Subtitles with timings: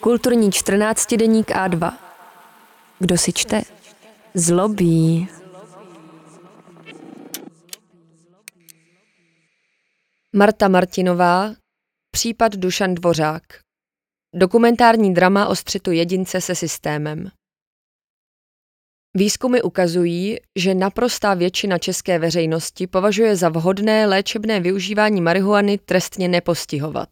[0.00, 1.92] Kulturní 14 deník A2.
[2.98, 3.62] Kdo si čte?
[4.34, 5.28] Zlobí.
[10.32, 11.54] Marta Martinová,
[12.10, 13.42] případ Dušan Dvořák.
[14.34, 17.30] Dokumentární drama o střetu jedince se systémem.
[19.16, 27.08] Výzkumy ukazují, že naprostá většina české veřejnosti považuje za vhodné léčebné využívání marihuany trestně nepostihovat.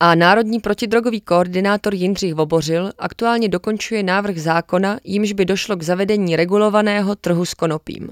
[0.00, 6.36] A Národní protidrogový koordinátor Jindřich Vobořil aktuálně dokončuje návrh zákona, jímž by došlo k zavedení
[6.36, 8.10] regulovaného trhu s konopím.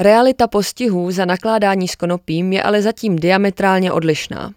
[0.00, 4.54] Realita postihů za nakládání s konopím je ale zatím diametrálně odlišná.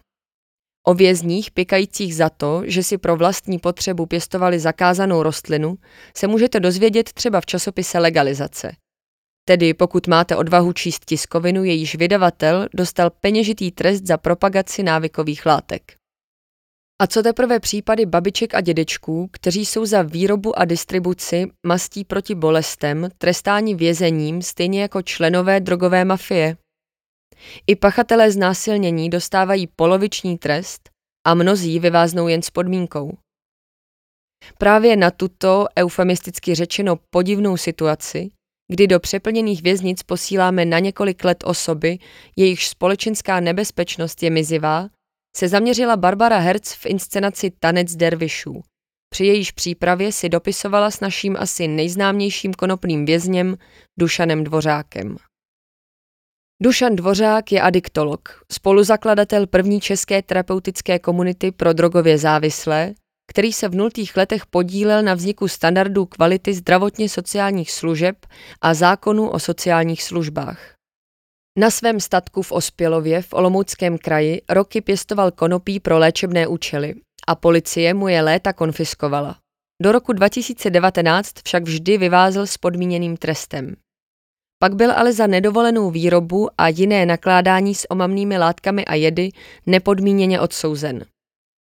[0.88, 5.78] O vězních pikajících za to, že si pro vlastní potřebu pěstovali zakázanou rostlinu,
[6.18, 8.72] se můžete dozvědět třeba v časopise Legalizace.
[9.46, 15.96] Tedy pokud máte odvahu číst tiskovinu, jejíž vydavatel dostal peněžitý trest za propagaci návykových látek.
[17.02, 22.36] A co teprve případy babiček a dědečků, kteří jsou za výrobu a distribuci mastí proti
[22.36, 26.58] bolestem trestáni vězením stejně jako členové drogové mafie?
[27.68, 30.90] I pachatelé znásilnění dostávají poloviční trest
[31.28, 33.18] a mnozí vyváznou jen s podmínkou.
[34.58, 38.32] Právě na tuto, eufemisticky řečeno podivnou situaci,
[38.72, 42.00] kdy do přeplněných věznic posíláme na několik let osoby,
[42.36, 44.90] jejichž společenská nebezpečnost je mizivá,
[45.36, 48.62] se zaměřila Barbara Herz v inscenaci Tanec dervišů.
[49.10, 53.58] Při jejíž přípravě si dopisovala s naším asi nejznámějším konopným vězněm
[54.00, 55.18] Dušanem Dvořákem.
[56.64, 62.94] Dušan Dvořák je adiktolog, spoluzakladatel první české terapeutické komunity pro drogově závislé,
[63.32, 68.26] který se v nultých letech podílel na vzniku standardů kvality zdravotně sociálních služeb
[68.62, 70.77] a zákonu o sociálních službách.
[71.60, 76.96] Na svém statku v Ospělově v Olomouckém kraji roky pěstoval konopí pro léčebné účely
[77.28, 79.38] a policie mu je léta konfiskovala.
[79.84, 83.76] Do roku 2019 však vždy vyvázel s podmíněným trestem.
[84.60, 89.30] Pak byl ale za nedovolenou výrobu a jiné nakládání s omamnými látkami a jedy
[89.66, 91.06] nepodmíněně odsouzen.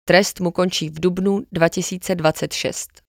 [0.09, 3.04] Trest mu končí v dubnu 2026.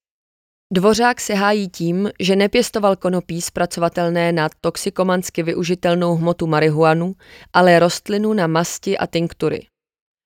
[0.74, 7.16] Dvořák se hájí tím, že nepěstoval konopí zpracovatelné na toxikomansky využitelnou hmotu marihuanu,
[7.54, 9.68] ale rostlinu na masti a tinktury.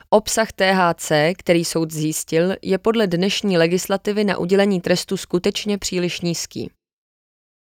[0.09, 6.72] Obsah THC, který soud zjistil, je podle dnešní legislativy na udělení trestu skutečně příliš nízký.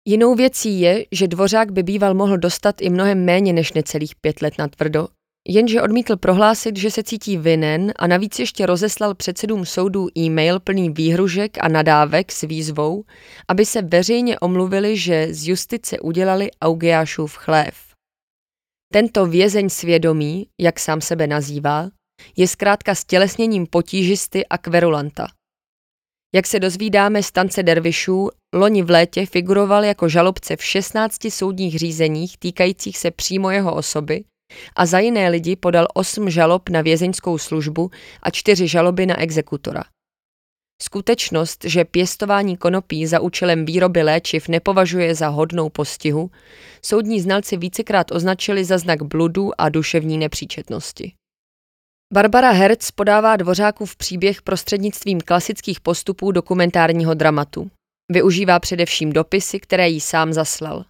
[0.07, 4.41] Jinou věcí je, že Dvořák by býval mohl dostat i mnohem méně než necelých pět
[4.41, 5.07] let na tvrdo,
[5.47, 10.89] jenže odmítl prohlásit, že se cítí vinen a navíc ještě rozeslal předsedům soudů e-mail plný
[10.89, 13.03] výhružek a nadávek s výzvou,
[13.47, 17.75] aby se veřejně omluvili, že z justice udělali Augiášův chlév.
[18.93, 21.89] Tento vězeň svědomí, jak sám sebe nazývá,
[22.37, 25.27] je zkrátka stělesněním potížisty a kverulanta.
[26.35, 31.79] Jak se dozvídáme z tance dervišů, loni v létě figuroval jako žalobce v 16 soudních
[31.79, 34.23] řízeních týkajících se přímo jeho osoby
[34.75, 37.91] a za jiné lidi podal 8 žalob na vězeňskou službu
[38.23, 39.83] a 4 žaloby na exekutora.
[40.81, 46.31] Skutečnost, že pěstování konopí za účelem výroby léčiv nepovažuje za hodnou postihu,
[46.85, 51.13] soudní znalci vícekrát označili za znak bludu a duševní nepříčetnosti.
[52.13, 57.71] Barbara Hertz podává Dvořákův příběh prostřednictvím klasických postupů dokumentárního dramatu.
[58.11, 60.85] Využívá především dopisy, které jí sám zaslal.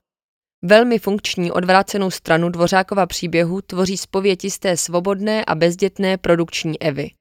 [0.66, 4.40] Velmi funkční odvrácenou stranu Dvořákova příběhu tvoří zpověď
[4.76, 7.12] svobodné a bezdětné produkční Evy.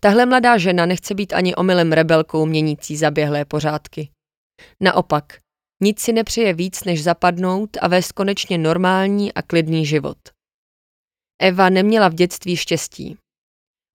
[0.00, 4.10] Tahle mladá žena nechce být ani omylem rebelkou měnící zaběhlé pořádky.
[4.80, 5.38] Naopak,
[5.82, 10.18] nic si nepřeje víc, než zapadnout a vést konečně normální a klidný život.
[11.42, 13.16] Eva neměla v dětství štěstí.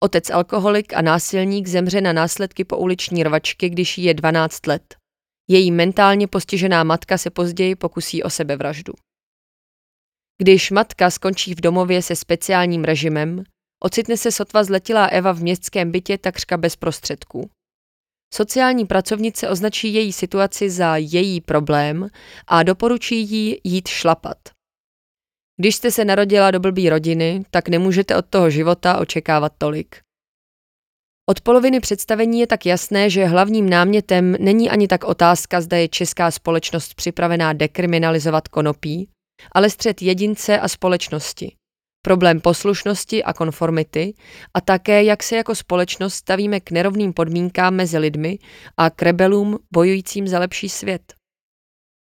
[0.04, 5.03] Otec alkoholik a násilník zemře na následky pouliční rvačky, když jí je 12 let.
[5.48, 8.94] Její mentálně postižená matka se později pokusí o sebevraždu.
[10.42, 13.44] Když matka skončí v domově se speciálním režimem,
[13.84, 17.50] ocitne se sotva zletilá Eva v městském bytě takřka bez prostředků.
[18.34, 22.08] Sociální pracovnice označí její situaci za její problém
[22.48, 24.38] a doporučí jí jít šlapat.
[25.60, 30.02] Když jste se narodila do blbý rodiny, tak nemůžete od toho života očekávat tolik.
[31.30, 35.88] Od poloviny představení je tak jasné, že hlavním námětem není ani tak otázka, zda je
[35.88, 39.10] česká společnost připravená dekriminalizovat konopí,
[39.52, 41.56] ale střed jedince a společnosti.
[42.06, 44.14] Problém poslušnosti a konformity
[44.54, 48.40] a také, jak se jako společnost stavíme k nerovným podmínkám mezi lidmi
[48.78, 51.14] a k rebelům bojujícím za lepší svět.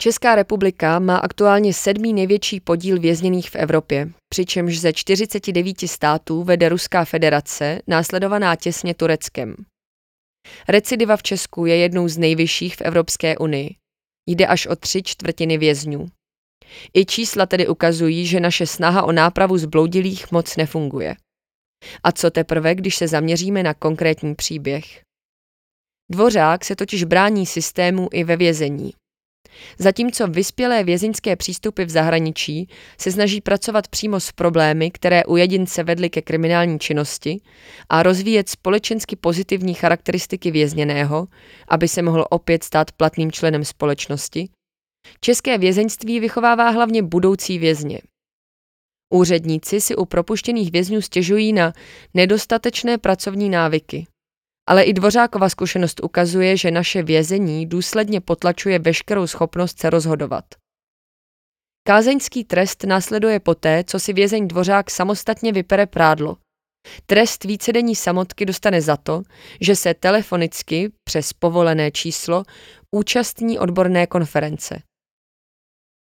[0.01, 6.69] Česká republika má aktuálně sedmý největší podíl vězněných v Evropě, přičemž ze 49 států vede
[6.69, 9.55] Ruská federace, následovaná těsně Tureckem.
[10.67, 13.75] Recidiva v Česku je jednou z nejvyšších v Evropské unii.
[14.27, 16.07] Jde až o tři čtvrtiny vězňů.
[16.93, 21.15] I čísla tedy ukazují, že naše snaha o nápravu zbloudilých moc nefunguje.
[22.03, 25.01] A co teprve, když se zaměříme na konkrétní příběh?
[26.11, 28.93] Dvořák se totiž brání systému i ve vězení.
[29.77, 35.83] Zatímco vyspělé vězeňské přístupy v zahraničí se snaží pracovat přímo s problémy, které u jedince
[35.83, 37.41] vedly ke kriminální činnosti
[37.89, 41.27] a rozvíjet společensky pozitivní charakteristiky vězněného,
[41.67, 44.49] aby se mohl opět stát platným členem společnosti,
[45.21, 47.99] české vězeňství vychovává hlavně budoucí vězně.
[49.13, 51.73] Úředníci si u propuštěných vězňů stěžují na
[52.13, 54.07] nedostatečné pracovní návyky,
[54.69, 60.45] ale i Dvořákova zkušenost ukazuje, že naše vězení důsledně potlačuje veškerou schopnost se rozhodovat.
[61.87, 66.37] Kázeňský trest následuje poté, co si vězeň Dvořák samostatně vypere prádlo.
[67.05, 69.21] Trest vícedenní samotky dostane za to,
[69.61, 72.43] že se telefonicky přes povolené číslo
[72.95, 74.81] účastní odborné konference.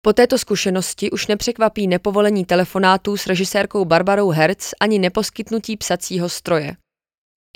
[0.01, 6.75] Po této zkušenosti už nepřekvapí nepovolení telefonátů s režisérkou Barbarou Herz ani neposkytnutí psacího stroje.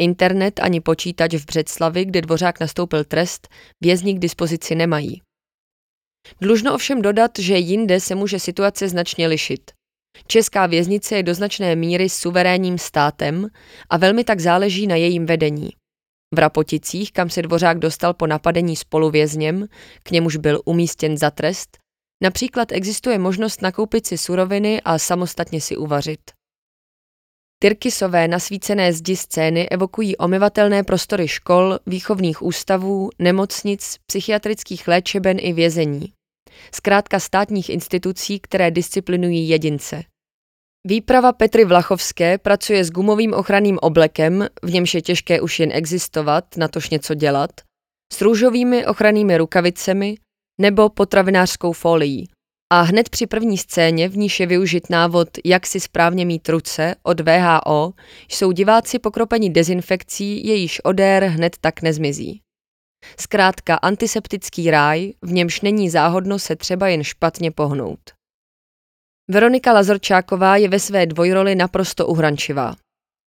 [0.02, 3.48] Internet ani počítač v Břeclavi, kde Dvořák nastoupil trest,
[3.82, 5.22] vězni k dispozici nemají.
[6.42, 9.72] Dlužno ovšem dodat, že jinde se může situace značně lišit.
[10.28, 13.48] Česká věznice je do značné míry suverénním státem
[13.90, 15.70] a velmi tak záleží na jejím vedení.
[16.36, 19.68] V Rapoticích, kam se Dvořák dostal po napadení spoluvězněm,
[20.04, 21.78] k němuž byl umístěn za trest,
[22.24, 26.20] například existuje možnost nakoupit si suroviny a samostatně si uvařit.
[27.64, 36.14] Tyrkisové nasvícené zdi scény evokují omyvatelné prostory škol, výchovných ústavů, nemocnic, psychiatrických léčeben i vězení.
[36.76, 40.04] Zkrátka státních institucí, které disciplinují jedince.
[40.88, 46.58] Výprava Petry Vlachovské pracuje s gumovým ochranným oblekem, v němž je těžké už jen existovat,
[46.58, 47.52] natož něco dělat,
[48.14, 50.16] s růžovými ochrannými rukavicemi
[50.62, 52.30] nebo potravinářskou folií,
[52.74, 56.96] a hned při první scéně, v níž je využit návod Jak si správně mít ruce
[57.04, 57.94] od VHO,
[58.30, 62.42] jsou diváci pokropeni dezinfekcí, jejíž odér hned tak nezmizí.
[63.20, 68.00] Zkrátka antiseptický ráj, v němž není záhodno se třeba jen špatně pohnout.
[69.30, 72.76] Veronika Lazorčáková je ve své dvojroli naprosto uhrančivá.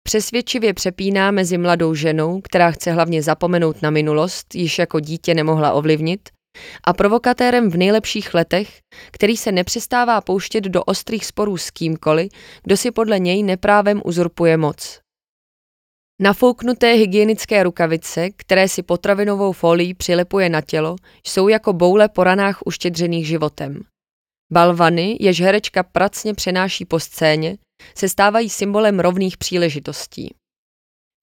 [0.04, 5.74] Přesvědčivě přepíná mezi mladou ženou, která chce hlavně zapomenout na minulost, již jako dítě nemohla
[5.74, 6.30] ovlivnit,
[6.84, 8.80] a provokatérem v nejlepších letech,
[9.12, 12.32] který se nepřestává pouštět do ostrých sporů s kýmkoliv,
[12.64, 15.00] kdo si podle něj neprávem uzurpuje moc.
[16.22, 20.96] Nafouknuté hygienické rukavice, které si potravinovou folii přilepuje na tělo,
[21.28, 23.84] jsou jako boule po ranách uštědřených životem.
[24.52, 27.58] Balvany, jež herečka pracně přenáší po scéně,
[27.96, 30.34] se stávají symbolem rovných příležitostí.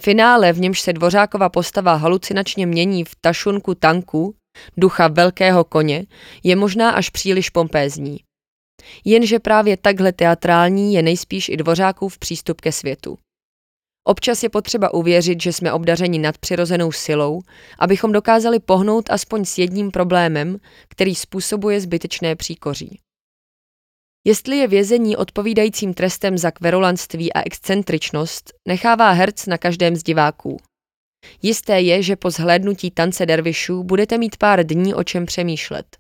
[0.02, 4.34] Finále, v němž se Dvořákova postava halucinačně mění v tašunku tanku,
[4.76, 6.06] ducha velkého koně,
[6.42, 8.18] je možná až příliš pompézní.
[9.04, 13.18] Jenže právě takhle teatrální je nejspíš i Dvořákův přístup ke světu.
[14.08, 17.40] Občas je potřeba uvěřit, že jsme obdařeni nadpřirozenou silou,
[17.78, 20.58] abychom dokázali pohnout aspoň s jedním problémem,
[20.88, 23.00] který způsobuje zbytečné příkoří.
[24.26, 30.56] Jestli je vězení odpovídajícím trestem za kverulanství a excentričnost, nechává herc na každém z diváků.
[31.42, 35.96] Jisté je, že po zhlédnutí tance dervišů budete mít pár dní o čem přemýšlet.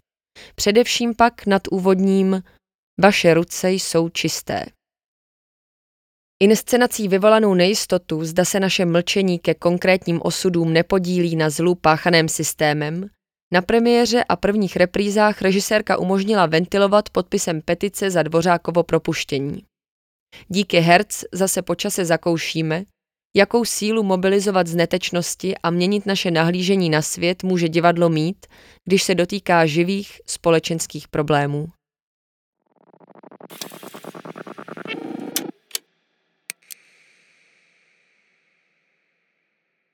[0.54, 2.42] Především pak nad úvodním
[3.00, 4.66] Vaše ruce jsou čisté.
[6.42, 13.08] Inscenací vyvolanou nejistotu, zda se naše mlčení ke konkrétním osudům nepodílí na zlu páchaném systémem,
[13.52, 19.62] na premiéře a prvních reprízách režisérka umožnila ventilovat podpisem petice za Dvořákovo propuštění.
[20.48, 22.84] Díky Herc zase počase zakoušíme,
[23.36, 28.46] jakou sílu mobilizovat z netečnosti a měnit naše nahlížení na svět může divadlo mít,
[28.84, 31.68] když se dotýká živých společenských problémů.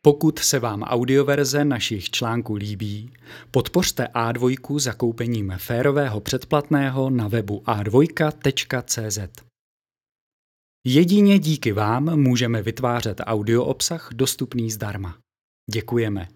[0.05, 3.13] Pokud se vám audioverze našich článků líbí,
[3.51, 9.52] podpořte A2 zakoupením férového předplatného na webu a2.cz.
[10.87, 15.19] Jedině díky vám můžeme vytvářet audio obsah dostupný zdarma.
[15.71, 16.29] Děkujeme.